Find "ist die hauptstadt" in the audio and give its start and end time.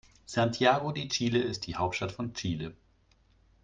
1.39-2.11